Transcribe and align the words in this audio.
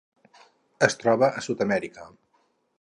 Es 0.87 0.97
troba 1.03 1.31
a 1.41 1.45
Sud-amèrica. 1.49 2.11